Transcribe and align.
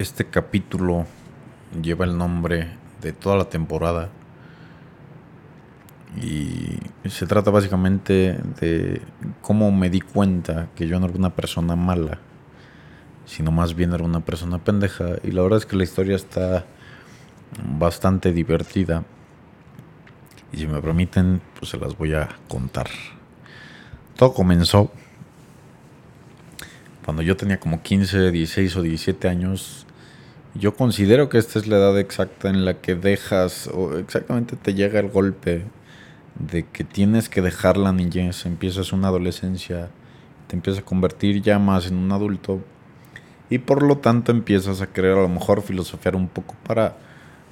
Este 0.00 0.24
capítulo 0.24 1.04
lleva 1.82 2.06
el 2.06 2.16
nombre 2.16 2.70
de 3.02 3.12
toda 3.12 3.36
la 3.36 3.50
temporada 3.50 4.08
y 6.16 6.78
se 7.06 7.26
trata 7.26 7.50
básicamente 7.50 8.40
de 8.62 9.02
cómo 9.42 9.70
me 9.70 9.90
di 9.90 10.00
cuenta 10.00 10.70
que 10.74 10.88
yo 10.88 10.98
no 10.98 11.04
era 11.04 11.16
una 11.16 11.36
persona 11.36 11.76
mala, 11.76 12.18
sino 13.26 13.50
más 13.50 13.74
bien 13.74 13.92
era 13.92 14.02
una 14.02 14.24
persona 14.24 14.64
pendeja. 14.64 15.16
Y 15.22 15.32
la 15.32 15.42
verdad 15.42 15.58
es 15.58 15.66
que 15.66 15.76
la 15.76 15.84
historia 15.84 16.16
está 16.16 16.64
bastante 17.78 18.32
divertida. 18.32 19.04
Y 20.50 20.56
si 20.56 20.66
me 20.66 20.80
permiten, 20.80 21.42
pues 21.58 21.72
se 21.72 21.76
las 21.76 21.94
voy 21.98 22.14
a 22.14 22.26
contar. 22.48 22.88
Todo 24.16 24.32
comenzó 24.32 24.90
cuando 27.04 27.20
yo 27.22 27.36
tenía 27.36 27.60
como 27.60 27.82
15, 27.82 28.30
16 28.30 28.76
o 28.76 28.82
17 28.82 29.28
años. 29.28 29.86
Yo 30.54 30.74
considero 30.74 31.28
que 31.28 31.38
esta 31.38 31.60
es 31.60 31.68
la 31.68 31.76
edad 31.76 31.98
exacta 31.98 32.48
en 32.50 32.64
la 32.64 32.80
que 32.80 32.96
dejas 32.96 33.68
o 33.72 33.96
exactamente 33.98 34.56
te 34.56 34.74
llega 34.74 34.98
el 34.98 35.08
golpe 35.08 35.64
de 36.40 36.66
que 36.66 36.82
tienes 36.82 37.28
que 37.28 37.40
dejar 37.40 37.76
la 37.76 37.92
niñez, 37.92 38.46
empiezas 38.46 38.92
una 38.92 39.08
adolescencia, 39.08 39.90
te 40.48 40.56
empiezas 40.56 40.82
a 40.82 40.84
convertir 40.84 41.40
ya 41.40 41.60
más 41.60 41.86
en 41.86 41.96
un 41.96 42.10
adulto 42.10 42.60
y 43.48 43.58
por 43.58 43.84
lo 43.84 43.98
tanto 43.98 44.32
empiezas 44.32 44.80
a 44.80 44.88
querer 44.88 45.18
a 45.18 45.22
lo 45.22 45.28
mejor 45.28 45.62
filosofiar 45.62 46.16
un 46.16 46.26
poco 46.26 46.56
para 46.66 46.96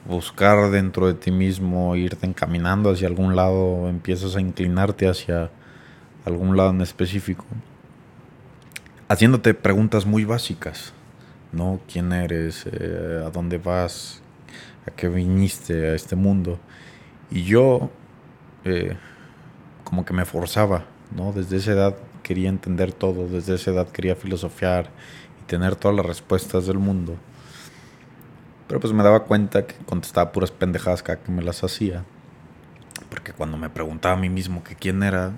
buscar 0.08 0.70
dentro 0.72 1.06
de 1.06 1.14
ti 1.14 1.30
mismo, 1.30 1.94
irte 1.94 2.26
encaminando 2.26 2.90
hacia 2.90 3.06
algún 3.06 3.36
lado, 3.36 3.88
empiezas 3.88 4.34
a 4.34 4.40
inclinarte 4.40 5.08
hacia 5.08 5.50
algún 6.24 6.56
lado 6.56 6.70
en 6.70 6.80
específico, 6.80 7.44
haciéndote 9.08 9.54
preguntas 9.54 10.04
muy 10.04 10.24
básicas, 10.24 10.92
¿no? 11.52 11.80
¿Quién 11.90 12.12
eres? 12.12 12.66
Eh, 12.66 13.22
¿A 13.26 13.30
dónde 13.30 13.58
vas? 13.58 14.22
¿A 14.86 14.90
qué 14.90 15.08
viniste 15.08 15.90
a 15.90 15.94
este 15.94 16.16
mundo? 16.16 16.58
Y 17.30 17.44
yo 17.44 17.90
eh, 18.64 18.96
como 19.84 20.04
que 20.04 20.12
me 20.12 20.24
forzaba, 20.24 20.84
¿no? 21.14 21.32
Desde 21.32 21.56
esa 21.56 21.72
edad 21.72 21.96
quería 22.22 22.48
entender 22.48 22.92
todo, 22.92 23.26
desde 23.26 23.54
esa 23.54 23.70
edad 23.70 23.88
quería 23.88 24.16
filosofiar 24.16 24.90
y 25.40 25.46
tener 25.46 25.76
todas 25.76 25.96
las 25.96 26.06
respuestas 26.06 26.66
del 26.66 26.78
mundo. 26.78 27.16
Pero 28.66 28.80
pues 28.80 28.92
me 28.92 29.02
daba 29.02 29.24
cuenta 29.24 29.66
que 29.66 29.74
contestaba 29.86 30.30
puras 30.30 30.50
pendejadas 30.50 31.02
cada 31.02 31.20
que 31.20 31.32
me 31.32 31.42
las 31.42 31.64
hacía. 31.64 32.04
Porque 33.08 33.32
cuando 33.32 33.56
me 33.56 33.70
preguntaba 33.70 34.14
a 34.14 34.18
mí 34.18 34.28
mismo 34.28 34.62
que 34.62 34.74
quién 34.74 35.02
era, 35.02 35.32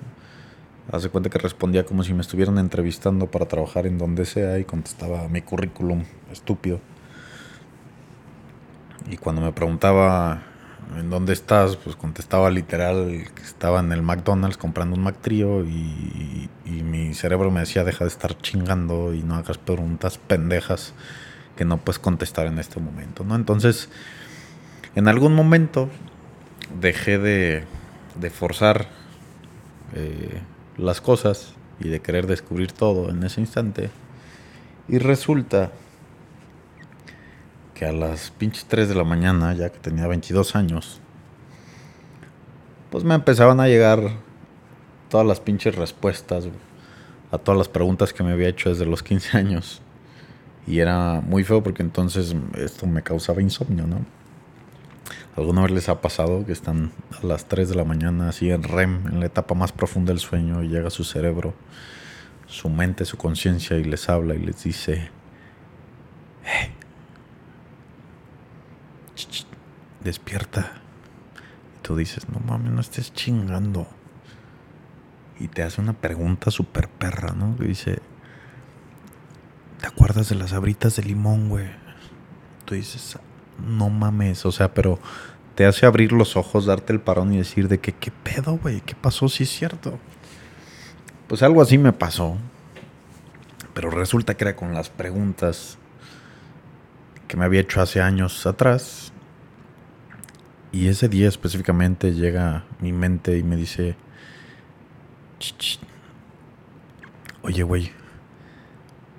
hace 0.90 1.08
cuenta 1.08 1.30
que 1.30 1.38
respondía 1.38 1.84
como 1.84 2.02
si 2.02 2.14
me 2.14 2.20
estuvieran 2.20 2.58
entrevistando 2.58 3.26
para 3.30 3.46
trabajar 3.46 3.86
en 3.86 3.98
donde 3.98 4.24
sea 4.24 4.58
y 4.58 4.64
contestaba 4.64 5.28
mi 5.28 5.42
currículum 5.42 6.04
estúpido. 6.32 6.80
Y 9.10 9.16
cuando 9.16 9.42
me 9.42 9.52
preguntaba 9.52 10.42
¿en 10.96 11.10
dónde 11.10 11.32
estás? 11.32 11.76
Pues 11.76 11.96
contestaba 11.96 12.50
literal 12.50 13.28
que 13.34 13.42
estaba 13.42 13.80
en 13.80 13.92
el 13.92 14.02
McDonald's 14.02 14.56
comprando 14.56 14.96
un 14.96 15.02
McTrio 15.02 15.64
y, 15.64 16.48
y 16.64 16.82
mi 16.82 17.14
cerebro 17.14 17.50
me 17.50 17.60
decía, 17.60 17.84
deja 17.84 18.04
de 18.04 18.10
estar 18.10 18.36
chingando 18.38 19.14
y 19.14 19.22
no 19.22 19.36
hagas 19.36 19.58
preguntas 19.58 20.18
pendejas 20.18 20.94
que 21.56 21.64
no 21.64 21.78
puedes 21.78 21.98
contestar 21.98 22.46
en 22.46 22.58
este 22.58 22.80
momento, 22.80 23.24
¿no? 23.24 23.34
Entonces, 23.34 23.88
en 24.94 25.08
algún 25.08 25.34
momento 25.34 25.88
dejé 26.80 27.18
de, 27.18 27.64
de 28.18 28.30
forzar 28.30 28.86
eh, 29.94 30.40
las 30.80 31.00
cosas 31.00 31.54
y 31.78 31.88
de 31.88 32.00
querer 32.00 32.26
descubrir 32.26 32.72
todo 32.72 33.10
en 33.10 33.22
ese 33.22 33.40
instante. 33.40 33.90
Y 34.88 34.98
resulta 34.98 35.70
que 37.74 37.86
a 37.86 37.92
las 37.92 38.30
pinches 38.30 38.66
3 38.66 38.88
de 38.88 38.94
la 38.94 39.04
mañana, 39.04 39.54
ya 39.54 39.70
que 39.70 39.78
tenía 39.78 40.06
22 40.06 40.56
años, 40.56 41.00
pues 42.90 43.04
me 43.04 43.14
empezaban 43.14 43.60
a 43.60 43.68
llegar 43.68 44.00
todas 45.08 45.26
las 45.26 45.40
pinches 45.40 45.74
respuestas 45.76 46.48
a 47.30 47.38
todas 47.38 47.58
las 47.58 47.68
preguntas 47.68 48.12
que 48.12 48.22
me 48.22 48.32
había 48.32 48.48
hecho 48.48 48.70
desde 48.70 48.86
los 48.86 49.02
15 49.02 49.36
años. 49.38 49.80
Y 50.66 50.80
era 50.80 51.20
muy 51.20 51.44
feo 51.44 51.62
porque 51.62 51.82
entonces 51.82 52.34
esto 52.56 52.86
me 52.86 53.02
causaba 53.02 53.40
insomnio, 53.40 53.86
¿no? 53.86 54.04
¿Alguna 55.36 55.62
vez 55.62 55.70
les 55.70 55.88
ha 55.88 56.00
pasado 56.00 56.44
que 56.44 56.52
están 56.52 56.92
a 57.22 57.24
las 57.24 57.46
3 57.46 57.68
de 57.68 57.74
la 57.76 57.84
mañana 57.84 58.28
así 58.28 58.50
en 58.50 58.64
REM, 58.64 59.06
en 59.06 59.20
la 59.20 59.26
etapa 59.26 59.54
más 59.54 59.70
profunda 59.70 60.12
del 60.12 60.18
sueño, 60.18 60.62
y 60.62 60.68
llega 60.68 60.90
su 60.90 61.04
cerebro, 61.04 61.54
su 62.46 62.68
mente, 62.68 63.04
su 63.04 63.16
conciencia 63.16 63.76
y 63.76 63.84
les 63.84 64.08
habla 64.08 64.34
y 64.34 64.40
les 64.40 64.64
dice, 64.64 65.08
hey, 66.44 66.74
despierta. 70.02 70.72
Y 71.78 71.82
tú 71.82 71.96
dices, 71.96 72.28
no 72.28 72.40
mames, 72.40 72.72
no 72.72 72.80
estés 72.80 73.12
chingando. 73.14 73.86
Y 75.38 75.46
te 75.46 75.62
hace 75.62 75.80
una 75.80 75.92
pregunta 75.92 76.50
súper 76.50 76.88
perra, 76.88 77.32
¿no? 77.34 77.56
Que 77.56 77.64
dice, 77.64 78.00
¿te 79.80 79.86
acuerdas 79.86 80.28
de 80.28 80.34
las 80.34 80.52
abritas 80.52 80.96
de 80.96 81.04
limón, 81.04 81.48
güey? 81.48 81.70
Tú 82.64 82.74
dices, 82.74 83.18
no 83.66 83.90
mames, 83.90 84.44
o 84.46 84.52
sea, 84.52 84.74
pero 84.74 84.98
te 85.54 85.66
hace 85.66 85.86
abrir 85.86 86.12
los 86.12 86.36
ojos, 86.36 86.66
darte 86.66 86.92
el 86.92 87.00
parón 87.00 87.32
y 87.32 87.38
decir 87.38 87.68
de 87.68 87.80
que, 87.80 87.92
¿qué 87.92 88.10
pedo, 88.10 88.56
güey? 88.56 88.80
¿Qué 88.80 88.94
pasó? 88.94 89.28
Si 89.28 89.42
es 89.42 89.50
cierto. 89.50 89.98
Pues 91.28 91.42
algo 91.42 91.60
así 91.60 91.78
me 91.78 91.92
pasó. 91.92 92.36
Pero 93.74 93.90
resulta 93.90 94.36
que 94.36 94.44
era 94.44 94.56
con 94.56 94.74
las 94.74 94.90
preguntas 94.90 95.78
que 97.28 97.36
me 97.36 97.44
había 97.44 97.60
hecho 97.60 97.80
hace 97.80 98.00
años 98.00 98.46
atrás. 98.46 99.12
Y 100.72 100.88
ese 100.88 101.08
día 101.08 101.28
específicamente 101.28 102.12
llega 102.14 102.64
mi 102.80 102.92
mente 102.92 103.36
y 103.38 103.42
me 103.42 103.56
dice, 103.56 103.96
oye 107.42 107.62
güey, 107.62 107.92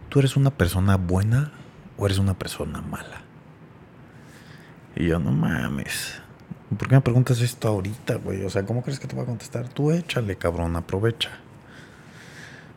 ¿tú 0.10 0.20
eres 0.20 0.36
una 0.36 0.52
persona 0.52 0.98
buena 0.98 1.52
o 1.98 2.06
eres 2.06 2.18
una 2.18 2.38
persona 2.38 2.82
mala? 2.82 3.31
Y 4.96 5.08
yo, 5.08 5.20
no 5.20 5.32
mames. 5.32 6.22
¿Por 6.78 6.88
qué 6.88 6.96
me 6.96 7.02
preguntas 7.02 7.42
esto 7.42 7.68
ahorita, 7.68 8.16
güey? 8.16 8.44
O 8.46 8.50
sea, 8.50 8.66
¿cómo 8.66 8.82
crees 8.82 9.00
que 9.00 9.08
te 9.08 9.16
va 9.16 9.24
a 9.24 9.26
contestar? 9.26 9.68
Tú 9.70 9.92
échale, 9.92 10.38
cabrón, 10.38 10.76
aprovecha. 10.76 11.32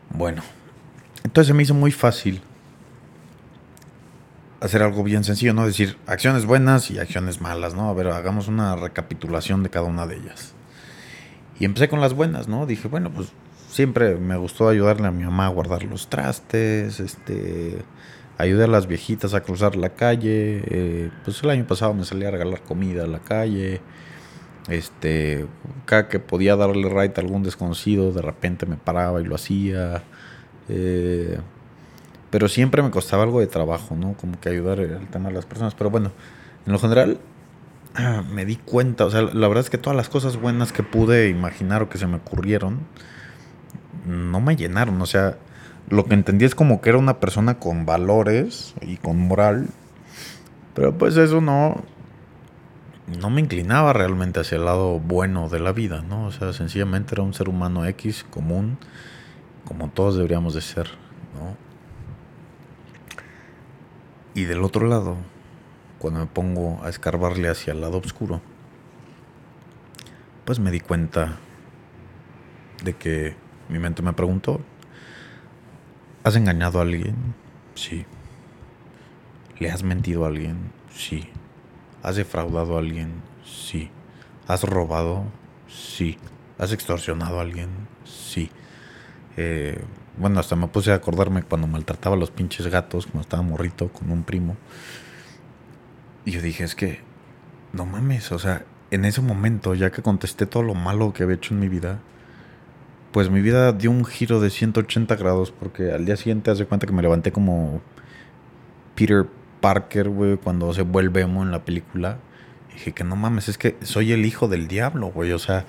Bueno, 0.09 0.43
entonces 1.23 1.47
se 1.47 1.53
me 1.53 1.63
hizo 1.63 1.73
muy 1.73 1.91
fácil 1.91 2.41
hacer 4.61 4.81
algo 4.81 5.03
bien 5.03 5.23
sencillo, 5.23 5.53
¿no? 5.53 5.65
Decir 5.65 5.97
acciones 6.07 6.45
buenas 6.45 6.89
y 6.91 6.99
acciones 6.99 7.41
malas, 7.41 7.73
¿no? 7.73 7.89
A 7.89 7.93
ver, 7.93 8.07
hagamos 8.07 8.47
una 8.47 8.75
recapitulación 8.75 9.63
de 9.63 9.69
cada 9.69 9.85
una 9.85 10.07
de 10.07 10.17
ellas. 10.17 10.53
Y 11.59 11.65
empecé 11.65 11.87
con 11.87 12.01
las 12.01 12.13
buenas, 12.13 12.47
¿no? 12.47 12.65
Dije, 12.65 12.87
bueno, 12.87 13.11
pues 13.11 13.31
siempre 13.69 14.15
me 14.15 14.37
gustó 14.37 14.67
ayudarle 14.67 15.07
a 15.07 15.11
mi 15.11 15.23
mamá 15.23 15.45
a 15.45 15.49
guardar 15.49 15.83
los 15.83 16.09
trastes, 16.09 16.99
este, 16.99 17.79
ayudé 18.37 18.65
a 18.65 18.67
las 18.67 18.87
viejitas 18.87 19.33
a 19.33 19.41
cruzar 19.41 19.75
la 19.75 19.89
calle. 19.89 20.61
Eh, 20.65 21.11
pues 21.23 21.43
el 21.43 21.49
año 21.49 21.65
pasado 21.65 21.93
me 21.93 22.05
salí 22.05 22.25
a 22.25 22.31
regalar 22.31 22.61
comida 22.61 23.03
a 23.03 23.07
la 23.07 23.19
calle. 23.19 23.81
Este, 24.67 25.45
cada 25.85 26.07
que 26.07 26.19
podía 26.19 26.55
darle 26.55 26.89
right 26.89 27.17
a 27.17 27.21
algún 27.21 27.43
desconocido, 27.43 28.11
de 28.11 28.21
repente 28.21 28.65
me 28.65 28.77
paraba 28.77 29.21
y 29.21 29.25
lo 29.25 29.35
hacía. 29.35 30.03
Eh, 30.69 31.37
pero 32.31 32.47
siempre 32.49 32.81
me 32.81 32.91
costaba 32.91 33.23
algo 33.23 33.39
de 33.39 33.47
trabajo, 33.47 33.95
¿no? 33.95 34.13
Como 34.13 34.39
que 34.39 34.49
ayudar 34.49 34.79
al 34.79 35.07
tema 35.07 35.29
de 35.29 35.35
las 35.35 35.45
personas. 35.45 35.75
Pero 35.75 35.89
bueno, 35.89 36.11
en 36.65 36.73
lo 36.73 36.79
general 36.79 37.19
me 38.33 38.45
di 38.45 38.57
cuenta, 38.57 39.05
o 39.05 39.11
sea, 39.11 39.21
la 39.21 39.47
verdad 39.47 39.63
es 39.63 39.69
que 39.69 39.77
todas 39.77 39.95
las 39.95 40.09
cosas 40.09 40.37
buenas 40.37 40.73
que 40.73 40.83
pude 40.83 41.29
imaginar 41.29 41.83
o 41.83 41.89
que 41.89 41.97
se 41.97 42.07
me 42.07 42.17
ocurrieron, 42.17 42.79
no 44.05 44.41
me 44.41 44.55
llenaron. 44.55 45.01
O 45.01 45.05
sea, 45.05 45.37
lo 45.89 46.05
que 46.05 46.13
entendí 46.13 46.45
es 46.45 46.55
como 46.55 46.81
que 46.81 46.89
era 46.89 46.97
una 46.97 47.19
persona 47.19 47.59
con 47.59 47.85
valores 47.85 48.73
y 48.81 48.97
con 48.97 49.19
moral. 49.19 49.67
Pero 50.73 50.97
pues 50.97 51.15
eso 51.17 51.41
no, 51.41 51.83
no 53.19 53.29
me 53.29 53.41
inclinaba 53.41 53.93
realmente 53.93 54.39
hacia 54.39 54.57
el 54.57 54.65
lado 54.65 54.99
bueno 54.99 55.47
de 55.47 55.59
la 55.59 55.71
vida, 55.71 56.01
¿no? 56.01 56.25
O 56.25 56.31
sea, 56.31 56.53
sencillamente 56.53 57.13
era 57.13 57.23
un 57.23 57.33
ser 57.33 57.49
humano 57.49 57.85
X 57.85 58.25
común, 58.29 58.77
como 59.63 59.89
todos 59.89 60.15
deberíamos 60.15 60.53
de 60.53 60.61
ser, 60.61 60.89
¿no? 61.35 61.55
Y 64.33 64.43
del 64.45 64.63
otro 64.63 64.87
lado, 64.87 65.15
cuando 65.99 66.19
me 66.19 66.25
pongo 66.25 66.83
a 66.83 66.89
escarbarle 66.89 67.47
hacia 67.47 67.71
el 67.71 67.79
lado 67.79 67.99
oscuro, 67.99 68.41
pues 70.43 70.59
me 70.59 70.71
di 70.71 70.81
cuenta 70.81 71.37
de 72.83 72.93
que 72.93 73.35
mi 73.69 73.79
mente 73.79 74.01
me 74.01 74.13
preguntó, 74.13 74.59
¿has 76.25 76.35
engañado 76.35 76.79
a 76.79 76.81
alguien? 76.81 77.15
Sí. 77.75 78.03
¿Le 79.59 79.69
has 79.69 79.83
mentido 79.83 80.25
a 80.25 80.29
alguien? 80.29 80.71
Sí. 80.91 81.29
¿Has 82.01 82.15
defraudado 82.15 82.75
a 82.75 82.79
alguien? 82.79 83.21
Sí. 83.45 83.91
¿Has 84.47 84.63
robado? 84.63 85.25
Sí. 85.67 86.17
¿Has 86.57 86.71
extorsionado 86.71 87.37
a 87.37 87.43
alguien? 87.43 87.69
Sí. 88.05 88.49
Eh, 89.37 89.79
bueno, 90.17 90.39
hasta 90.39 90.55
me 90.55 90.67
puse 90.67 90.91
a 90.91 90.95
acordarme 90.95 91.43
cuando 91.43 91.67
maltrataba 91.67 92.15
a 92.15 92.19
los 92.19 92.31
pinches 92.31 92.65
gatos, 92.67 93.05
cuando 93.05 93.21
estaba 93.21 93.43
morrito 93.43 93.89
con 93.89 94.09
un 94.09 94.23
primo. 94.23 94.57
Y 96.25 96.31
yo 96.31 96.41
dije, 96.41 96.63
es 96.63 96.73
que, 96.73 97.01
no 97.71 97.85
mames, 97.85 98.31
o 98.31 98.39
sea, 98.39 98.65
en 98.89 99.05
ese 99.05 99.21
momento, 99.21 99.75
ya 99.75 99.91
que 99.91 100.01
contesté 100.01 100.47
todo 100.47 100.63
lo 100.63 100.73
malo 100.73 101.13
que 101.13 101.21
había 101.21 101.35
hecho 101.35 101.53
en 101.53 101.59
mi 101.59 101.69
vida, 101.69 101.99
pues 103.15 103.29
mi 103.29 103.39
vida 103.39 103.71
dio 103.71 103.91
un 103.91 104.03
giro 104.03 104.41
de 104.41 104.49
180 104.49 105.15
grados, 105.15 105.49
porque 105.49 105.93
al 105.93 106.03
día 106.03 106.17
siguiente 106.17 106.51
hace 106.51 106.65
cuenta 106.65 106.85
que 106.85 106.91
me 106.91 107.01
levanté 107.01 107.31
como 107.31 107.79
Peter 108.93 109.25
Parker, 109.61 110.09
güey, 110.09 110.35
cuando 110.35 110.73
se 110.73 110.81
vuelve 110.81 111.21
emo 111.21 111.41
en 111.41 111.49
la 111.49 111.63
película. 111.63 112.17
dije 112.73 112.91
que 112.91 113.05
no 113.05 113.15
mames, 113.15 113.47
es 113.47 113.57
que 113.57 113.77
soy 113.83 114.11
el 114.11 114.25
hijo 114.25 114.49
del 114.49 114.67
diablo, 114.67 115.13
güey. 115.13 115.31
O 115.31 115.39
sea, 115.39 115.65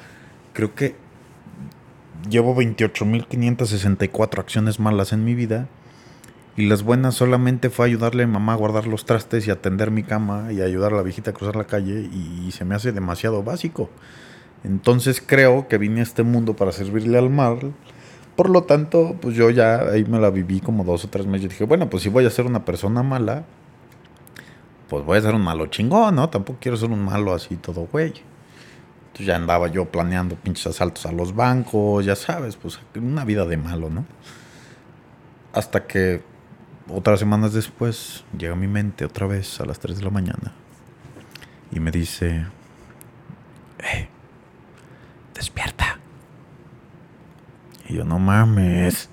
creo 0.55 0.75
que 0.75 0.97
llevo 2.29 2.57
28.564 2.57 4.41
acciones 4.41 4.81
malas 4.81 5.13
en 5.13 5.25
mi 5.25 5.37
vida. 5.37 5.69
Y 6.57 6.67
las 6.67 6.83
buenas 6.83 7.15
solamente 7.15 7.71
fue 7.71 7.87
ayudarle 7.87 8.25
a 8.25 8.27
mi 8.27 8.33
mamá 8.33 8.55
a 8.55 8.57
guardar 8.57 8.89
los 8.89 9.05
trastes 9.05 9.47
y 9.47 9.53
atender 9.53 9.93
mi 9.93 10.03
cama 10.03 10.53
y 10.53 10.63
ayudar 10.63 10.95
a 10.95 10.97
la 10.97 11.03
viejita 11.03 11.31
a 11.31 11.35
cruzar 11.35 11.55
la 11.55 11.69
calle. 11.69 12.11
Y, 12.13 12.51
se 12.51 12.65
me 12.65 12.75
hace 12.75 12.91
demasiado 12.91 13.45
básico. 13.45 13.89
Entonces 14.67 15.23
creo 15.25 15.69
que 15.69 15.79
vine 15.79 16.01
a 16.01 16.03
este 16.03 16.25
mundo 16.25 16.57
para 16.57 16.73
servirle 16.73 17.17
al 17.19 17.31
mal. 17.31 17.73
Por 18.35 18.51
lo 18.51 18.65
tanto, 18.65 19.17
pues 19.21 19.37
yo 19.37 19.49
ya 19.51 19.79
ahí 19.79 20.05
me 20.05 20.19
la 20.19 20.31
viví 20.31 20.61
como 20.61 20.83
dos 20.85 21.05
o 21.05 21.09
tres 21.09 21.25
meses. 21.25 21.47
Y 21.47 21.49
dije, 21.49 21.65
bueno, 21.65 21.89
pues 21.89 22.03
si 22.03 22.09
voy 22.09 22.27
a 22.27 22.31
ser 22.31 22.47
una 22.47 22.65
persona 22.65 23.05
mala, 23.05 23.45
pues 24.89 25.05
voy 25.05 25.19
a 25.19 25.23
ser 25.23 25.35
un 25.35 25.43
malo 25.43 25.67
chingón, 25.67 26.17
¿no? 26.17 26.29
Tampoco 26.29 26.59
quiero 26.61 26.77
ser 26.77 26.91
un 26.91 27.05
malo 27.05 27.33
así 27.33 27.57
todo 27.57 27.89
güey. 27.91 28.13
Entonces 29.07 29.27
ya 29.27 29.37
andaba 29.37 29.69
yo 29.69 29.87
planeando 29.87 30.35
pinches 30.35 30.67
asaltos 30.67 31.07
a 31.07 31.13
los 31.13 31.35
bancos, 31.35 32.05
ya 32.05 32.17
sabes, 32.17 32.57
pues 32.57 32.79
una 32.97 33.25
vida 33.25 33.47
de 33.47 33.57
malo, 33.57 33.89
¿no? 33.89 34.05
Hasta 35.53 35.87
que 35.87 36.23
otras 36.89 37.21
semanas 37.21 37.53
después 37.53 38.25
llega 38.37 38.53
a 38.53 38.57
mi 38.57 38.67
mente 38.67 39.05
otra 39.05 39.27
vez 39.27 39.61
a 39.61 39.65
las 39.65 39.79
3 39.79 39.97
de 39.97 40.05
la 40.05 40.11
mañana 40.11 40.53
y 41.73 41.81
me 41.81 41.91
dice, 41.91 42.47
eh, 43.79 44.09
despierta. 45.37 45.99
Y 47.89 47.95
yo, 47.95 48.05
no 48.05 48.19
mames, 48.19 49.09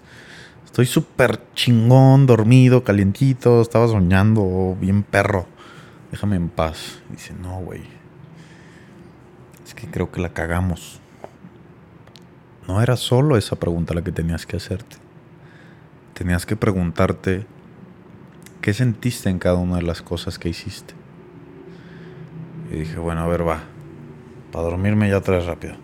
estoy 0.66 0.86
súper 0.86 1.40
chingón, 1.54 2.26
dormido, 2.26 2.84
calientito, 2.84 3.62
estaba 3.62 3.88
soñando, 3.88 4.76
bien 4.80 5.04
perro. 5.04 5.46
Déjame 6.12 6.36
en 6.36 6.50
paz. 6.50 7.02
dice, 7.10 7.34
no, 7.34 7.60
güey 7.60 8.04
que 9.74 9.88
creo 9.88 10.12
que 10.12 10.22
la 10.22 10.30
cagamos. 10.30 11.00
No 12.68 12.82
era 12.82 12.96
solo 12.96 13.38
esa 13.38 13.58
pregunta 13.58 13.94
la 13.94 14.04
que 14.04 14.12
tenías 14.12 14.46
que 14.46 14.58
hacerte. 14.58 14.98
Tenías 16.14 16.46
que 16.46 16.56
preguntarte 16.56 17.46
qué 18.62 18.74
sentiste 18.74 19.30
en 19.30 19.40
cada 19.40 19.56
una 19.56 19.78
de 19.78 19.82
las 19.84 20.02
cosas 20.02 20.40
que 20.40 20.50
hiciste. 20.50 20.94
Y 22.72 22.78
dije, 22.78 22.98
bueno, 22.98 23.22
a 23.22 23.28
ver, 23.28 23.48
va. 23.48 23.64
Para 24.52 24.66
dormirme 24.66 25.10
ya 25.10 25.18
otra 25.18 25.38
vez 25.38 25.46
rápido. 25.46 25.76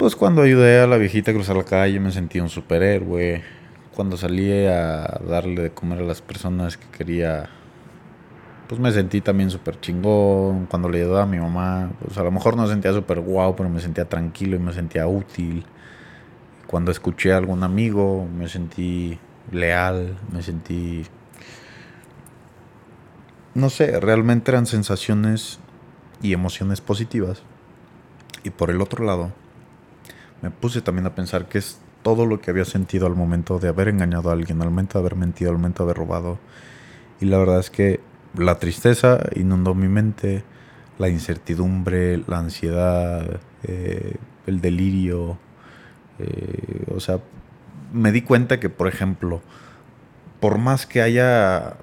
Pues 0.00 0.16
cuando 0.16 0.40
ayudé 0.40 0.80
a 0.80 0.86
la 0.86 0.96
viejita 0.96 1.30
a 1.30 1.34
cruzar 1.34 1.56
la 1.56 1.64
calle 1.64 2.00
me 2.00 2.10
sentí 2.10 2.40
un 2.40 2.48
superhéroe. 2.48 3.42
Cuando 3.94 4.16
salí 4.16 4.50
a 4.66 5.20
darle 5.28 5.64
de 5.64 5.70
comer 5.72 5.98
a 5.98 6.04
las 6.04 6.22
personas 6.22 6.78
que 6.78 6.86
quería 6.86 7.50
pues 8.66 8.80
me 8.80 8.90
sentí 8.92 9.20
también 9.20 9.50
súper 9.50 9.78
chingón. 9.78 10.64
Cuando 10.70 10.88
le 10.88 11.02
ayudaba 11.02 11.24
a 11.24 11.26
mi 11.26 11.36
mamá, 11.36 11.90
pues 12.02 12.16
a 12.16 12.22
lo 12.22 12.30
mejor 12.30 12.56
no 12.56 12.66
sentía 12.66 12.94
súper 12.94 13.20
guau, 13.20 13.54
pero 13.54 13.68
me 13.68 13.78
sentía 13.78 14.06
tranquilo 14.06 14.56
y 14.56 14.58
me 14.58 14.72
sentía 14.72 15.06
útil. 15.06 15.66
Cuando 16.66 16.90
escuché 16.92 17.34
a 17.34 17.36
algún 17.36 17.62
amigo, 17.62 18.26
me 18.26 18.48
sentí 18.48 19.18
leal, 19.52 20.16
me 20.32 20.42
sentí... 20.42 21.04
No 23.52 23.68
sé, 23.68 24.00
realmente 24.00 24.50
eran 24.50 24.64
sensaciones 24.64 25.60
y 26.22 26.32
emociones 26.32 26.80
positivas. 26.80 27.42
Y 28.44 28.48
por 28.48 28.70
el 28.70 28.80
otro 28.80 29.04
lado, 29.04 29.32
me 30.42 30.50
puse 30.50 30.80
también 30.80 31.06
a 31.06 31.14
pensar 31.14 31.48
que 31.48 31.58
es 31.58 31.78
todo 32.02 32.26
lo 32.26 32.40
que 32.40 32.50
había 32.50 32.64
sentido 32.64 33.06
al 33.06 33.14
momento 33.14 33.58
de 33.58 33.68
haber 33.68 33.88
engañado 33.88 34.30
a 34.30 34.32
alguien, 34.32 34.60
al 34.62 34.70
momento 34.70 34.98
de 34.98 35.00
haber 35.00 35.16
mentido, 35.16 35.50
al 35.50 35.58
momento 35.58 35.84
de 35.84 35.90
haber 35.90 35.98
robado. 35.98 36.38
Y 37.20 37.26
la 37.26 37.38
verdad 37.38 37.60
es 37.60 37.70
que 37.70 38.00
la 38.34 38.58
tristeza 38.58 39.20
inundó 39.34 39.74
mi 39.74 39.88
mente, 39.88 40.44
la 40.98 41.08
incertidumbre, 41.08 42.22
la 42.26 42.38
ansiedad, 42.38 43.40
eh, 43.64 44.16
el 44.46 44.60
delirio. 44.60 45.38
Eh, 46.18 46.84
o 46.94 47.00
sea, 47.00 47.20
me 47.92 48.12
di 48.12 48.22
cuenta 48.22 48.60
que, 48.60 48.70
por 48.70 48.88
ejemplo, 48.88 49.42
por 50.40 50.58
más 50.58 50.86
que 50.86 51.02
haya 51.02 51.76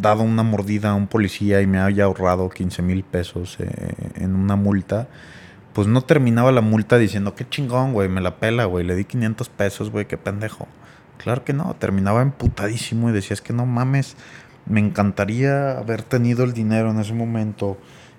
dado 0.00 0.22
una 0.22 0.42
mordida 0.42 0.90
a 0.90 0.94
un 0.94 1.06
policía 1.06 1.60
y 1.60 1.66
me 1.66 1.78
haya 1.78 2.04
ahorrado 2.04 2.48
15 2.48 2.82
mil 2.82 3.04
pesos 3.04 3.58
eh, 3.60 3.94
en 4.16 4.34
una 4.34 4.56
multa, 4.56 5.08
pues 5.74 5.88
no 5.88 6.02
terminaba 6.02 6.52
la 6.52 6.60
multa 6.60 6.98
diciendo, 6.98 7.34
qué 7.34 7.46
chingón, 7.48 7.92
güey, 7.92 8.08
me 8.08 8.20
la 8.20 8.36
pela, 8.36 8.64
güey, 8.64 8.86
le 8.86 8.94
di 8.94 9.04
500 9.04 9.48
pesos, 9.48 9.90
güey, 9.90 10.06
qué 10.06 10.16
pendejo. 10.16 10.68
Claro 11.18 11.44
que 11.44 11.52
no, 11.52 11.74
terminaba 11.74 12.22
emputadísimo 12.22 13.10
y 13.10 13.12
decía, 13.12 13.34
es 13.34 13.40
que 13.40 13.52
no 13.52 13.66
mames, 13.66 14.16
me 14.66 14.78
encantaría 14.78 15.76
haber 15.76 16.02
tenido 16.02 16.44
el 16.44 16.52
dinero 16.52 16.92
en 16.92 17.00
ese 17.00 17.12
momento 17.12 17.76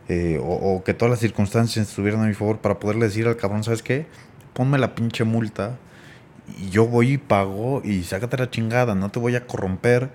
eh, 0.10 0.40
o, 0.44 0.84
que 0.84 0.94
todas 0.94 1.10
las 1.10 1.20
circunstancias 1.20 1.88
estuvieran 1.88 2.22
a 2.24 2.28
mi 2.28 2.34
favor 2.34 2.60
para 2.60 2.78
poderle 2.78 3.06
decir 3.06 3.26
al 3.26 3.38
cabrón, 3.38 3.64
¿sabes 3.64 3.82
qué? 3.82 4.06
Ponme 4.54 4.78
la 4.78 4.94
pinche 4.94 5.24
multa 5.24 5.78
y 6.60 6.70
yo 6.70 6.86
voy 6.88 7.14
y 7.14 7.18
pago 7.18 7.82
y 7.86 8.04
sácate 8.04 8.38
la 8.38 8.50
chingada, 8.50 8.96
no 8.96 9.10
te 9.12 9.20
voy 9.20 9.36
a 9.36 9.48
corromper, 9.48 10.12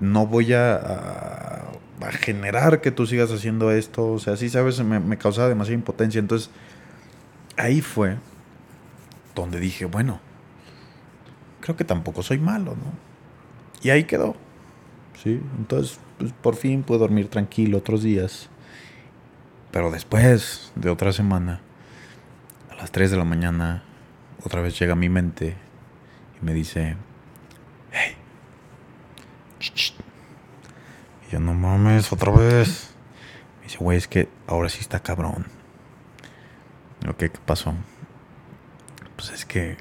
no 0.00 0.26
voy 0.26 0.54
a, 0.54 0.74
a, 0.74 2.12
generar 2.20 2.80
que 2.80 2.90
tú 2.90 3.06
sigas 3.06 3.30
haciendo 3.30 3.70
esto, 3.70 4.12
o 4.12 4.18
sea, 4.18 4.36
sí, 4.36 4.48
sabes, 4.48 4.82
me, 4.82 4.98
me 4.98 5.18
causaba 5.18 5.48
demasiada 5.48 5.74
impotencia, 5.74 6.18
entonces 6.18 6.50
ahí 7.60 7.80
fue 7.80 8.16
donde 9.34 9.60
dije, 9.60 9.84
bueno, 9.84 10.20
creo 11.60 11.76
que 11.76 11.84
tampoco 11.84 12.22
soy 12.22 12.38
malo, 12.38 12.72
¿no? 12.72 12.92
Y 13.82 13.90
ahí 13.90 14.04
quedó. 14.04 14.34
¿sí? 15.22 15.40
Entonces, 15.58 15.98
pues, 16.18 16.32
por 16.32 16.56
fin 16.56 16.82
puedo 16.82 17.00
dormir 17.00 17.28
tranquilo 17.28 17.78
otros 17.78 18.02
días. 18.02 18.48
Pero 19.70 19.90
después 19.90 20.72
de 20.74 20.90
otra 20.90 21.12
semana, 21.12 21.60
a 22.70 22.74
las 22.74 22.90
3 22.90 23.10
de 23.10 23.16
la 23.16 23.24
mañana, 23.24 23.84
otra 24.44 24.60
vez 24.60 24.78
llega 24.78 24.94
a 24.94 24.96
mi 24.96 25.08
mente 25.08 25.56
y 26.40 26.44
me 26.44 26.52
dice, 26.52 26.96
hey, 27.92 28.16
y 31.28 31.32
yo 31.32 31.38
no 31.38 31.54
mames, 31.54 32.12
otra 32.12 32.32
vez. 32.32 32.94
Me 33.58 33.64
dice, 33.64 33.78
güey, 33.78 33.98
es 33.98 34.08
que 34.08 34.28
ahora 34.46 34.68
sí 34.68 34.80
está 34.80 35.00
cabrón. 35.00 35.59
¿Qué 37.16 37.30
pasó? 37.30 37.74
Pues 39.16 39.30
es 39.30 39.44
que 39.44 39.76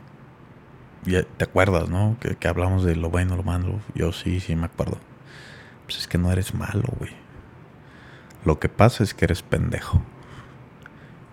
te 1.37 1.43
acuerdas, 1.43 1.89
¿no? 1.89 2.17
Que, 2.19 2.35
que 2.35 2.47
hablamos 2.47 2.83
de 2.83 2.95
lo 2.95 3.09
bueno, 3.09 3.35
lo 3.35 3.43
malo. 3.43 3.79
Yo 3.95 4.11
sí, 4.11 4.39
sí 4.39 4.55
me 4.55 4.65
acuerdo. 4.65 4.97
Pues 5.85 5.97
es 5.97 6.07
que 6.07 6.17
no 6.17 6.31
eres 6.31 6.53
malo, 6.53 6.85
güey. 6.97 7.11
Lo 8.45 8.59
que 8.59 8.69
pasa 8.69 9.03
es 9.03 9.13
que 9.13 9.25
eres 9.25 9.41
pendejo. 9.41 10.01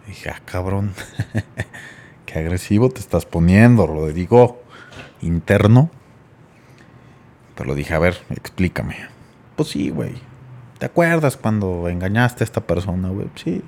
dije, 0.07 0.31
ah, 0.31 0.41
cabrón. 0.45 0.95
Qué 2.27 2.39
agresivo 2.39 2.89
te 2.89 3.01
estás 3.01 3.25
poniendo, 3.27 3.87
lo 3.87 4.09
digo 4.09 4.63
interno. 5.21 5.91
Pero 7.55 7.69
lo 7.69 7.75
dije, 7.75 7.95
a 7.95 7.99
ver, 7.99 8.19
explícame. 8.31 8.97
Pues 9.57 9.71
sí, 9.71 9.91
güey. 9.91 10.15
¿Te 10.79 10.87
acuerdas 10.87 11.37
cuando 11.37 11.89
engañaste 11.89 12.43
a 12.43 12.47
esta 12.47 12.67
persona, 12.67 13.09
güey? 13.09 13.29
Sí. 13.35 13.63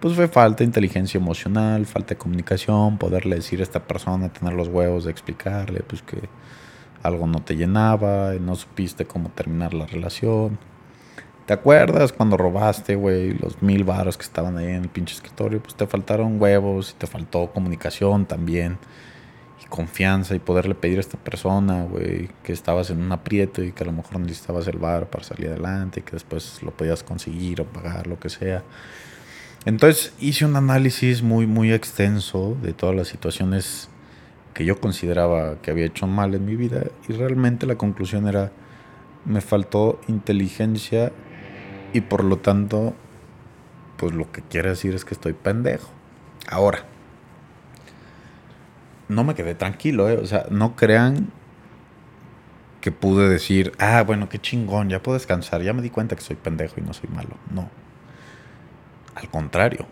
Pues 0.00 0.14
fue 0.14 0.28
falta 0.28 0.58
de 0.58 0.66
inteligencia 0.66 1.18
emocional, 1.18 1.84
falta 1.84 2.10
de 2.10 2.18
comunicación, 2.18 2.98
poderle 2.98 3.34
decir 3.36 3.58
a 3.58 3.64
esta 3.64 3.80
persona, 3.80 4.32
tener 4.32 4.54
los 4.54 4.68
huevos 4.68 5.04
de 5.04 5.10
explicarle, 5.10 5.80
pues 5.80 6.02
que 6.02 6.28
algo 7.02 7.26
no 7.26 7.42
te 7.42 7.56
llenaba, 7.56 8.34
y 8.36 8.38
no 8.38 8.54
supiste 8.54 9.06
cómo 9.06 9.30
terminar 9.30 9.74
la 9.74 9.86
relación. 9.86 10.56
¿Te 11.46 11.52
acuerdas 11.54 12.12
cuando 12.12 12.36
robaste, 12.36 12.94
güey, 12.94 13.32
los 13.38 13.60
mil 13.60 13.82
varos 13.82 14.16
que 14.16 14.22
estaban 14.22 14.56
ahí 14.56 14.66
en 14.66 14.82
el 14.82 14.88
pinche 14.88 15.14
escritorio? 15.14 15.60
Pues 15.60 15.74
te 15.74 15.86
faltaron 15.88 16.40
huevos 16.40 16.92
y 16.92 16.94
te 16.94 17.08
faltó 17.08 17.50
comunicación 17.52 18.26
también. 18.26 18.78
Y 19.64 19.66
confianza 19.66 20.36
y 20.36 20.38
poderle 20.38 20.76
pedir 20.76 20.98
a 20.98 21.00
esta 21.00 21.18
persona, 21.18 21.84
güey, 21.84 22.28
que 22.44 22.52
estabas 22.52 22.90
en 22.90 23.00
un 23.00 23.10
aprieto 23.10 23.64
y 23.64 23.72
que 23.72 23.82
a 23.82 23.86
lo 23.86 23.92
mejor 23.92 24.20
necesitabas 24.20 24.68
el 24.68 24.78
bar 24.78 25.10
para 25.10 25.24
salir 25.24 25.48
adelante 25.48 26.00
y 26.00 26.02
que 26.04 26.12
después 26.12 26.62
lo 26.62 26.70
podías 26.70 27.02
conseguir 27.02 27.62
o 27.62 27.64
pagar, 27.64 28.06
lo 28.06 28.20
que 28.20 28.28
sea. 28.28 28.62
Entonces 29.68 30.14
hice 30.18 30.46
un 30.46 30.56
análisis 30.56 31.22
muy, 31.22 31.46
muy 31.46 31.74
extenso 31.74 32.56
de 32.62 32.72
todas 32.72 32.96
las 32.96 33.08
situaciones 33.08 33.90
que 34.54 34.64
yo 34.64 34.80
consideraba 34.80 35.60
que 35.60 35.70
había 35.70 35.84
hecho 35.84 36.06
mal 36.06 36.34
en 36.34 36.46
mi 36.46 36.56
vida 36.56 36.84
y 37.06 37.12
realmente 37.12 37.66
la 37.66 37.74
conclusión 37.74 38.26
era 38.26 38.50
me 39.26 39.42
faltó 39.42 40.00
inteligencia 40.08 41.12
y 41.92 42.00
por 42.00 42.24
lo 42.24 42.38
tanto 42.38 42.94
pues 43.98 44.14
lo 44.14 44.32
que 44.32 44.40
quiere 44.40 44.70
decir 44.70 44.94
es 44.94 45.04
que 45.04 45.12
estoy 45.12 45.34
pendejo. 45.34 45.90
Ahora, 46.50 46.86
no 49.10 49.22
me 49.22 49.34
quedé 49.34 49.54
tranquilo, 49.54 50.08
¿eh? 50.08 50.16
O 50.16 50.24
sea, 50.24 50.46
no 50.50 50.76
crean 50.76 51.28
que 52.80 52.90
pude 52.90 53.28
decir, 53.28 53.72
ah, 53.78 54.02
bueno, 54.02 54.30
qué 54.30 54.38
chingón, 54.38 54.88
ya 54.88 55.02
puedo 55.02 55.18
descansar, 55.18 55.60
ya 55.60 55.74
me 55.74 55.82
di 55.82 55.90
cuenta 55.90 56.16
que 56.16 56.22
soy 56.22 56.36
pendejo 56.36 56.76
y 56.78 56.84
no 56.84 56.94
soy 56.94 57.10
malo. 57.10 57.36
No. 57.50 57.68
Al 59.18 59.28
contrario. 59.28 59.84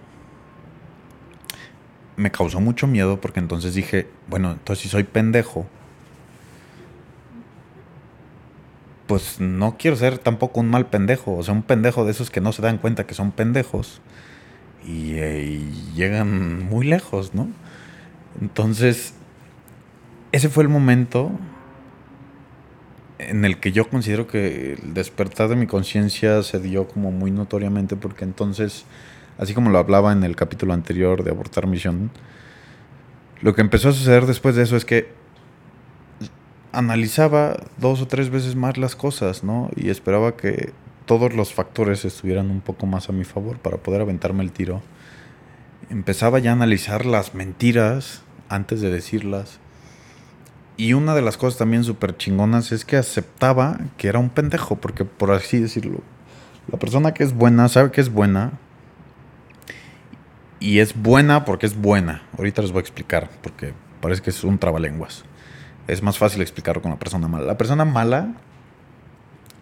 Me 2.16 2.30
causó 2.30 2.60
mucho 2.60 2.86
miedo 2.86 3.20
porque 3.20 3.40
entonces 3.40 3.74
dije, 3.74 4.08
bueno, 4.28 4.52
entonces 4.52 4.84
si 4.84 4.88
soy 4.88 5.02
pendejo, 5.02 5.66
pues 9.08 9.40
no 9.40 9.76
quiero 9.78 9.96
ser 9.96 10.18
tampoco 10.18 10.60
un 10.60 10.70
mal 10.70 10.86
pendejo, 10.86 11.36
o 11.36 11.42
sea, 11.42 11.54
un 11.54 11.62
pendejo 11.62 12.04
de 12.04 12.12
esos 12.12 12.30
que 12.30 12.40
no 12.40 12.52
se 12.52 12.62
dan 12.62 12.78
cuenta 12.78 13.06
que 13.06 13.14
son 13.14 13.32
pendejos 13.32 14.00
y, 14.86 15.14
eh, 15.16 15.60
llegan 15.94 16.64
muy 16.68 16.86
lejos, 16.86 17.34
¿no? 17.34 17.48
Entonces, 18.40 19.14
ese 20.30 20.48
fue 20.48 20.62
el 20.62 20.68
momento 20.68 21.32
en 23.18 23.44
el 23.44 23.58
que 23.58 23.72
yo 23.72 23.88
considero 23.88 24.26
que 24.26 24.74
el 24.74 24.94
despertar 24.94 25.48
de 25.48 25.56
mi 25.56 25.66
conciencia 25.66 26.42
se 26.42 26.60
dio 26.60 26.86
como 26.86 27.10
muy 27.10 27.30
notoriamente 27.30 27.96
porque 27.96 28.24
entonces, 28.24 28.84
así 29.38 29.54
como 29.54 29.70
lo 29.70 29.78
hablaba 29.78 30.12
en 30.12 30.24
el 30.24 30.36
capítulo 30.36 30.72
anterior 30.72 31.22
de 31.24 31.30
Abortar 31.30 31.66
Misión, 31.66 32.10
lo 33.40 33.54
que 33.54 33.60
empezó 33.60 33.90
a 33.90 33.92
suceder 33.92 34.26
después 34.26 34.56
de 34.56 34.62
eso 34.62 34.76
es 34.76 34.84
que 34.84 35.12
analizaba 36.72 37.56
dos 37.78 38.02
o 38.02 38.06
tres 38.06 38.30
veces 38.30 38.56
más 38.56 38.76
las 38.76 38.96
cosas, 38.96 39.44
¿no? 39.44 39.70
Y 39.76 39.90
esperaba 39.90 40.36
que 40.36 40.72
todos 41.06 41.34
los 41.34 41.54
factores 41.54 42.04
estuvieran 42.04 42.50
un 42.50 42.60
poco 42.60 42.86
más 42.86 43.08
a 43.08 43.12
mi 43.12 43.24
favor 43.24 43.58
para 43.58 43.78
poder 43.78 44.02
aventarme 44.02 44.42
el 44.42 44.52
tiro. 44.52 44.82
Empezaba 45.88 46.38
ya 46.38 46.50
a 46.50 46.54
analizar 46.54 47.06
las 47.06 47.34
mentiras 47.34 48.22
antes 48.48 48.80
de 48.80 48.90
decirlas. 48.90 49.58
Y 50.76 50.92
una 50.92 51.14
de 51.14 51.22
las 51.22 51.38
cosas 51.38 51.58
también 51.58 51.84
súper 51.84 52.16
chingonas 52.16 52.72
es 52.72 52.84
que 52.84 52.96
aceptaba 52.96 53.78
que 53.96 54.08
era 54.08 54.18
un 54.18 54.28
pendejo, 54.28 54.76
porque 54.76 55.04
por 55.04 55.30
así 55.30 55.58
decirlo, 55.58 56.00
la 56.70 56.78
persona 56.78 57.14
que 57.14 57.24
es 57.24 57.32
buena 57.32 57.68
sabe 57.68 57.90
que 57.90 58.00
es 58.00 58.12
buena. 58.12 58.52
Y 60.58 60.78
es 60.78 61.00
buena 61.00 61.44
porque 61.44 61.66
es 61.66 61.76
buena. 61.76 62.22
Ahorita 62.36 62.62
les 62.62 62.72
voy 62.72 62.78
a 62.78 62.82
explicar, 62.82 63.28
porque 63.42 63.74
parece 64.00 64.22
que 64.22 64.30
es 64.30 64.42
un 64.44 64.58
trabalenguas. 64.58 65.24
Es 65.86 66.02
más 66.02 66.18
fácil 66.18 66.42
explicarlo 66.42 66.82
con 66.82 66.90
la 66.90 66.98
persona 66.98 67.28
mala. 67.28 67.44
La 67.44 67.58
persona 67.58 67.84
mala 67.84 68.34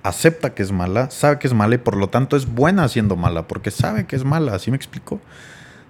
acepta 0.02 0.54
que 0.54 0.62
es 0.62 0.70
mala, 0.70 1.10
sabe 1.10 1.38
que 1.38 1.46
es 1.46 1.54
mala 1.54 1.74
y 1.74 1.78
por 1.78 1.96
lo 1.96 2.08
tanto 2.08 2.36
es 2.36 2.46
buena 2.46 2.86
siendo 2.88 3.16
mala, 3.16 3.48
porque 3.48 3.70
sabe 3.70 4.06
que 4.06 4.16
es 4.16 4.24
mala, 4.24 4.54
¿así 4.54 4.70
me 4.70 4.76
explico? 4.76 5.20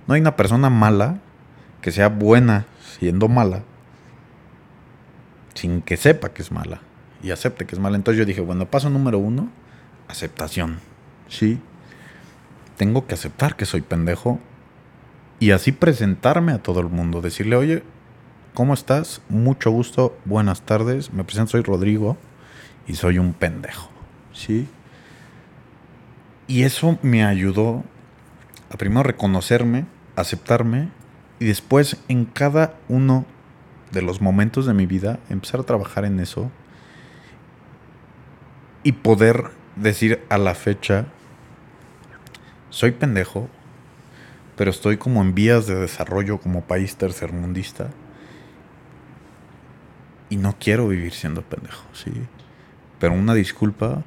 No 0.07 0.15
hay 0.15 0.21
una 0.21 0.37
persona 0.37 0.71
mala 0.71 1.19
que 1.83 1.91
sea 1.91 2.09
buena 2.09 2.67
siendo 2.99 3.29
mala 3.29 3.63
sin 5.55 5.83
que 5.83 5.97
sepa 5.97 6.31
que 6.31 6.43
es 6.43 6.53
mala 6.53 6.81
y 7.23 7.31
acepte 7.31 7.65
que 7.65 7.75
es 7.75 7.81
mala. 7.81 7.97
Entonces 7.97 8.19
yo 8.19 8.25
dije, 8.25 8.41
bueno, 8.41 8.67
paso 8.71 8.91
número 8.91 9.19
uno, 9.19 9.49
aceptación. 10.09 10.79
Sí, 11.29 11.59
tengo 12.77 13.07
que 13.07 13.15
aceptar 13.15 13.57
que 13.57 13.65
soy 13.65 13.81
pendejo 13.81 14.39
y 15.41 15.51
así 15.51 15.73
presentarme 15.73 16.53
a 16.53 16.63
todo 16.63 16.81
el 16.81 16.89
mundo, 16.89 17.21
decirle, 17.21 17.57
oye, 17.57 17.83
¿cómo 18.55 18.75
estás? 18.75 19.21
Mucho 19.29 19.71
gusto, 19.71 20.17
buenas 20.25 20.63
tardes, 20.63 21.13
me 21.13 21.25
presento, 21.25 21.53
soy 21.53 21.63
Rodrigo 21.63 22.17
y 22.87 22.95
soy 22.95 23.19
un 23.19 23.33
pendejo. 23.33 23.91
Sí. 24.33 24.69
Y 26.47 26.63
eso 26.63 26.99
me 27.03 27.25
ayudó 27.25 27.85
a 28.71 28.77
primero 28.77 29.03
reconocerme, 29.03 29.87
aceptarme 30.17 30.89
y 31.39 31.47
después 31.47 31.97
en 32.09 32.25
cada 32.27 32.75
uno 32.89 33.27
de 33.93 34.03
los 34.03 34.21
momentos 34.21 34.67
de 34.67 34.75
mi 34.75 34.87
vida 34.87 35.19
empezar 35.31 35.61
a 35.61 35.65
trabajar 35.65 36.05
en 36.05 36.21
eso 36.21 36.51
y 38.83 38.93
poder 38.93 39.51
decir 39.77 40.23
a 40.29 40.39
la 40.39 40.55
fecha, 40.55 41.07
soy 42.71 42.93
pendejo, 42.93 43.49
pero 44.57 44.71
estoy 44.71 44.97
como 44.97 45.23
en 45.23 45.35
vías 45.35 45.67
de 45.67 45.75
desarrollo 45.75 46.39
como 46.39 46.63
país 46.63 46.97
tercermundista 46.97 47.91
y 50.31 50.37
no 50.37 50.57
quiero 50.59 50.89
vivir 50.89 51.13
siendo 51.13 51.43
pendejo, 51.43 51.85
¿sí? 51.93 52.13
Pero 52.99 53.15
una 53.15 53.35
disculpa 53.35 54.03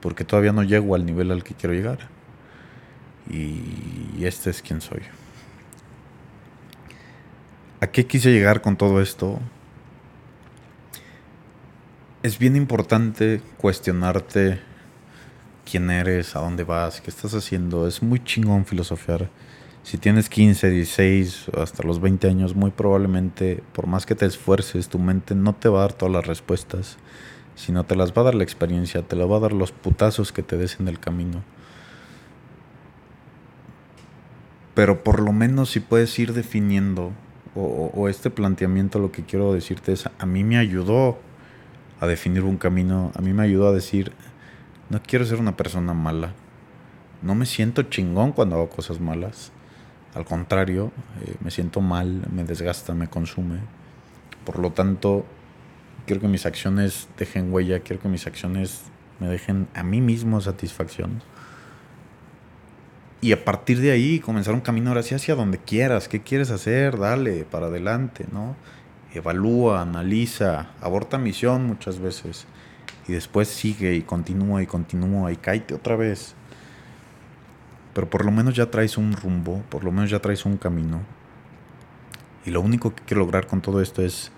porque 0.00 0.24
todavía 0.24 0.52
no 0.52 0.62
llego 0.62 0.94
al 0.94 1.06
nivel 1.06 1.30
al 1.30 1.44
que 1.44 1.54
quiero 1.54 1.74
llegar. 1.74 2.08
Y 3.30 4.24
este 4.24 4.50
es 4.50 4.60
quien 4.62 4.80
soy. 4.80 5.02
¿A 7.80 7.86
qué 7.86 8.06
quise 8.06 8.30
llegar 8.30 8.60
con 8.62 8.76
todo 8.76 9.00
esto? 9.00 9.40
Es 12.22 12.38
bien 12.38 12.56
importante 12.56 13.40
cuestionarte 13.56 14.60
quién 15.68 15.90
eres, 15.90 16.36
a 16.36 16.40
dónde 16.40 16.64
vas, 16.64 17.00
qué 17.00 17.10
estás 17.10 17.34
haciendo. 17.34 17.86
Es 17.86 18.02
muy 18.02 18.22
chingón 18.22 18.66
filosofiar. 18.66 19.30
Si 19.82 19.98
tienes 19.98 20.28
15, 20.28 20.70
16, 20.70 21.50
hasta 21.58 21.82
los 21.82 22.00
20 22.00 22.28
años, 22.28 22.54
muy 22.54 22.70
probablemente, 22.70 23.62
por 23.72 23.86
más 23.86 24.06
que 24.06 24.14
te 24.14 24.26
esfuerces, 24.26 24.88
tu 24.88 24.98
mente 24.98 25.34
no 25.34 25.54
te 25.54 25.68
va 25.68 25.78
a 25.78 25.82
dar 25.82 25.92
todas 25.92 26.14
las 26.14 26.26
respuestas 26.26 26.98
sino 27.54 27.84
te 27.84 27.96
las 27.96 28.12
va 28.12 28.22
a 28.22 28.26
dar 28.26 28.34
la 28.34 28.44
experiencia, 28.44 29.02
te 29.02 29.16
la 29.16 29.26
va 29.26 29.36
a 29.36 29.40
dar 29.40 29.52
los 29.52 29.72
putazos 29.72 30.32
que 30.32 30.42
te 30.42 30.56
des 30.56 30.80
en 30.80 30.88
el 30.88 30.98
camino. 30.98 31.42
Pero 34.74 35.04
por 35.04 35.20
lo 35.20 35.32
menos 35.32 35.70
si 35.70 35.80
puedes 35.80 36.18
ir 36.18 36.32
definiendo, 36.32 37.12
o, 37.54 38.08
este 38.08 38.30
planteamiento 38.30 38.98
lo 38.98 39.12
que 39.12 39.24
quiero 39.24 39.52
decirte 39.52 39.92
es, 39.92 40.08
a 40.18 40.24
mí 40.24 40.42
me 40.42 40.56
ayudó 40.56 41.18
a 42.00 42.06
definir 42.06 42.44
un 42.44 42.56
camino, 42.56 43.12
a 43.14 43.20
mí 43.20 43.34
me 43.34 43.42
ayudó 43.42 43.68
a 43.68 43.72
decir, 43.72 44.12
no 44.88 45.02
quiero 45.02 45.26
ser 45.26 45.38
una 45.38 45.56
persona 45.56 45.92
mala, 45.92 46.32
no 47.20 47.34
me 47.34 47.44
siento 47.44 47.82
chingón 47.82 48.32
cuando 48.32 48.56
hago 48.56 48.70
cosas 48.70 48.98
malas, 48.98 49.52
al 50.14 50.24
contrario, 50.24 50.92
eh, 51.22 51.34
me 51.40 51.50
siento 51.50 51.80
mal, 51.80 52.26
me 52.30 52.44
desgasta, 52.44 52.94
me 52.94 53.08
consume. 53.08 53.60
Por 54.44 54.58
lo 54.58 54.72
tanto, 54.72 55.24
quiero 56.06 56.20
que 56.20 56.28
mis 56.28 56.44
acciones 56.46 57.08
dejen 57.16 57.52
huella, 57.52 57.80
quiero 57.80 58.02
que 58.02 58.08
mis 58.08 58.26
acciones 58.26 58.82
me 59.20 59.28
dejen 59.28 59.68
a 59.74 59.82
mí 59.82 60.00
mismo 60.00 60.40
satisfacción. 60.40 61.22
Y 63.22 63.32
a 63.32 63.44
partir 63.44 63.80
de 63.80 63.92
ahí 63.92 64.18
comenzar 64.18 64.52
un 64.52 64.60
camino 64.60 64.90
ahora 64.90 65.00
hacia 65.00 65.36
donde 65.36 65.58
quieras. 65.58 66.08
¿Qué 66.08 66.22
quieres 66.22 66.50
hacer? 66.50 66.98
Dale, 66.98 67.44
para 67.44 67.66
adelante, 67.66 68.26
¿no? 68.32 68.56
Evalúa, 69.14 69.80
analiza, 69.80 70.70
aborta 70.80 71.18
misión 71.18 71.64
muchas 71.66 72.00
veces. 72.00 72.46
Y 73.06 73.12
después 73.12 73.46
sigue 73.46 73.94
y 73.94 74.02
continúa 74.02 74.60
y 74.62 74.66
continúa 74.66 75.30
y 75.30 75.36
cáete 75.36 75.74
otra 75.74 75.94
vez. 75.94 76.34
Pero 77.94 78.08
por 78.08 78.24
lo 78.24 78.30
menos 78.30 78.54
ya 78.54 78.70
traes 78.70 78.96
un 78.96 79.12
rumbo, 79.12 79.62
por 79.68 79.84
lo 79.84 79.92
menos 79.92 80.10
ya 80.10 80.20
traes 80.20 80.44
un 80.46 80.56
camino. 80.56 81.02
Y 82.44 82.50
lo 82.50 82.60
único 82.60 82.94
que 82.94 83.02
quiero 83.04 83.20
lograr 83.20 83.46
con 83.46 83.60
todo 83.60 83.80
esto 83.80 84.02
es 84.02 84.32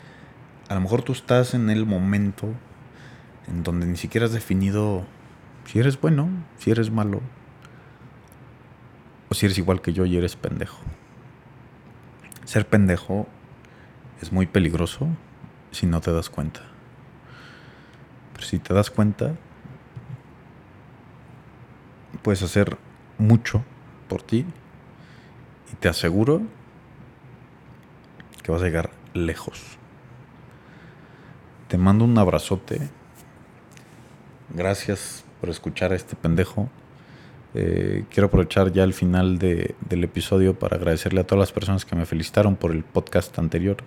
a 0.68 0.74
lo 0.74 0.80
mejor 0.80 1.02
tú 1.02 1.12
estás 1.12 1.54
en 1.54 1.70
el 1.70 1.86
momento 1.86 2.48
en 3.48 3.62
donde 3.62 3.86
ni 3.86 3.96
siquiera 3.96 4.26
has 4.26 4.32
definido 4.32 5.04
si 5.66 5.78
eres 5.78 6.00
bueno, 6.00 6.28
si 6.58 6.70
eres 6.70 6.90
malo, 6.90 7.20
o 9.28 9.34
si 9.34 9.46
eres 9.46 9.58
igual 9.58 9.80
que 9.80 9.92
yo 9.92 10.04
y 10.06 10.16
eres 10.16 10.36
pendejo. 10.36 10.78
Ser 12.44 12.66
pendejo 12.66 13.26
es 14.20 14.32
muy 14.32 14.46
peligroso 14.46 15.08
si 15.70 15.86
no 15.86 16.00
te 16.00 16.12
das 16.12 16.30
cuenta. 16.30 16.60
Pero 18.32 18.46
si 18.46 18.58
te 18.58 18.74
das 18.74 18.90
cuenta, 18.90 19.34
puedes 22.22 22.42
hacer 22.42 22.76
mucho 23.18 23.62
por 24.08 24.22
ti 24.22 24.44
y 25.72 25.76
te 25.76 25.88
aseguro 25.88 26.42
que 28.42 28.52
vas 28.52 28.62
a 28.62 28.66
llegar 28.66 28.90
lejos. 29.14 29.78
Te 31.68 31.78
mando 31.78 32.04
un 32.04 32.16
abrazote. 32.18 32.90
Gracias 34.50 35.24
por 35.40 35.48
escuchar 35.48 35.92
a 35.92 35.96
este 35.96 36.14
pendejo. 36.14 36.68
Eh, 37.54 38.04
quiero 38.10 38.26
aprovechar 38.26 38.72
ya 38.72 38.82
el 38.82 38.92
final 38.92 39.38
del 39.38 40.04
episodio 40.04 40.58
para 40.58 40.76
agradecerle 40.76 41.20
a 41.20 41.26
todas 41.26 41.40
las 41.40 41.52
personas 41.52 41.84
que 41.84 41.96
me 41.96 42.04
felicitaron 42.04 42.56
por 42.56 42.72
el 42.72 42.84
podcast 42.84 43.38
anterior. 43.38 43.78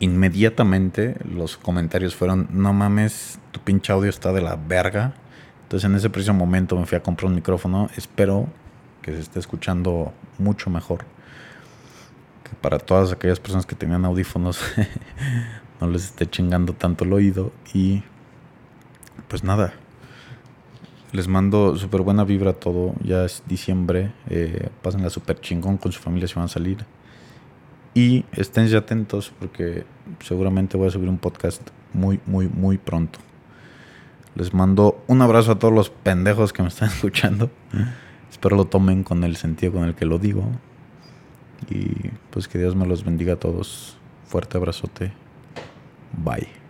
Inmediatamente 0.00 1.16
los 1.24 1.56
comentarios 1.56 2.16
fueron, 2.16 2.48
no 2.50 2.72
mames, 2.72 3.38
tu 3.52 3.60
pinche 3.60 3.92
audio 3.92 4.10
está 4.10 4.32
de 4.32 4.42
la 4.42 4.56
verga. 4.56 5.14
Entonces 5.72 5.88
en 5.88 5.96
ese 5.96 6.10
preciso 6.10 6.34
momento 6.34 6.76
me 6.76 6.84
fui 6.84 6.98
a 6.98 7.02
comprar 7.02 7.30
un 7.30 7.34
micrófono. 7.34 7.88
Espero 7.96 8.46
que 9.00 9.10
se 9.12 9.20
esté 9.20 9.38
escuchando 9.38 10.12
mucho 10.36 10.68
mejor. 10.68 11.06
Que 12.44 12.54
para 12.60 12.78
todas 12.78 13.10
aquellas 13.10 13.40
personas 13.40 13.64
que 13.64 13.74
tenían 13.74 14.04
audífonos 14.04 14.60
no 15.80 15.86
les 15.86 16.04
esté 16.04 16.28
chingando 16.28 16.74
tanto 16.74 17.04
el 17.04 17.14
oído 17.14 17.52
y 17.72 18.02
pues 19.28 19.44
nada. 19.44 19.72
Les 21.10 21.26
mando 21.26 21.74
súper 21.76 22.02
buena 22.02 22.24
vibra 22.24 22.50
a 22.50 22.52
todo. 22.52 22.92
Ya 23.02 23.24
es 23.24 23.42
diciembre. 23.48 24.12
Eh, 24.28 24.68
pásenla 24.82 25.08
súper 25.08 25.40
chingón 25.40 25.78
con 25.78 25.90
su 25.90 26.02
familia 26.02 26.28
si 26.28 26.34
van 26.34 26.44
a 26.44 26.48
salir. 26.48 26.84
Y 27.94 28.26
esténse 28.32 28.76
atentos 28.76 29.32
porque 29.38 29.86
seguramente 30.20 30.76
voy 30.76 30.88
a 30.88 30.90
subir 30.90 31.08
un 31.08 31.16
podcast 31.16 31.66
muy, 31.94 32.20
muy, 32.26 32.46
muy 32.46 32.76
pronto. 32.76 33.20
Les 34.34 34.54
mando 34.54 35.02
un 35.06 35.20
abrazo 35.22 35.52
a 35.52 35.58
todos 35.58 35.74
los 35.74 35.90
pendejos 35.90 36.52
que 36.52 36.62
me 36.62 36.68
están 36.68 36.88
escuchando. 36.94 37.50
Espero 38.30 38.56
lo 38.56 38.64
tomen 38.64 39.04
con 39.04 39.24
el 39.24 39.36
sentido 39.36 39.72
con 39.72 39.84
el 39.84 39.94
que 39.94 40.06
lo 40.06 40.18
digo. 40.18 40.44
Y 41.68 42.10
pues 42.30 42.48
que 42.48 42.58
Dios 42.58 42.74
me 42.74 42.86
los 42.86 43.04
bendiga 43.04 43.34
a 43.34 43.36
todos. 43.36 43.96
Fuerte 44.26 44.56
abrazote. 44.56 45.12
Bye. 46.24 46.61